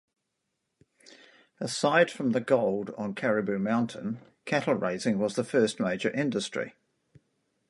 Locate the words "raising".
4.73-5.19